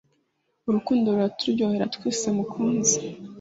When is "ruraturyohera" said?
1.15-1.85